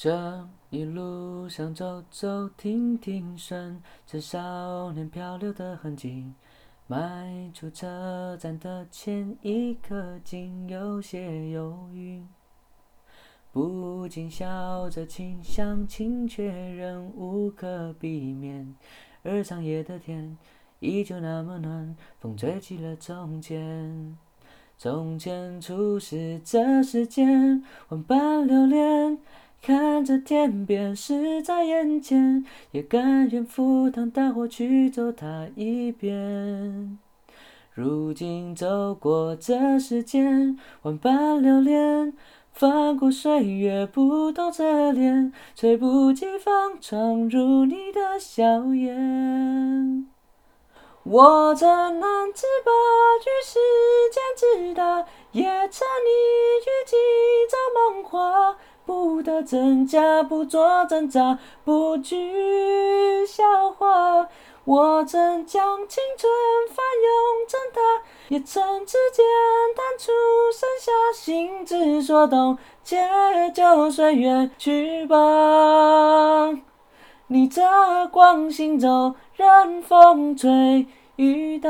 [0.00, 6.24] 这一路上走走停停，顺着少年漂流的痕迹，
[6.86, 12.22] 迈出车站的前一刻，竟有些犹豫，
[13.50, 18.72] 不禁笑着倾向情，却仍无可避免。
[19.24, 20.38] 而长夜的天
[20.78, 24.16] 依旧那么暖，风吹起了从前。
[24.80, 29.18] 从前初识这世间，万般留恋。
[29.68, 36.98] 看着天边，势在眼前，也甘愿赴汤蹈火去走它一遍。
[37.74, 42.14] 如今走过这世间，万般留恋，
[42.50, 50.08] 翻过岁月不同侧脸，猝不及防闯入你的笑颜。
[51.02, 52.70] 我这男子把
[53.20, 53.58] 与世
[54.14, 56.08] 间之大，也沉溺
[56.56, 56.96] 于几
[57.50, 58.56] 朝梦话。
[58.88, 64.26] 不得真假，不做挣扎，不惧笑话。
[64.64, 66.32] 我曾将青春
[66.70, 67.80] 翻涌成她，
[68.28, 69.22] 也曾指尖
[69.76, 70.10] 弹出
[70.50, 73.06] 盛夏，心之所动，且
[73.54, 75.16] 就随缘去吧。
[77.26, 77.62] 逆着
[78.10, 81.68] 光行走，任风吹雨打。